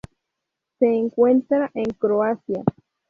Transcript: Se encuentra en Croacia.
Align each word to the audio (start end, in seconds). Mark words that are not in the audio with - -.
Se 0.79 0.87
encuentra 0.87 1.69
en 1.75 1.91
Croacia. 1.93 2.63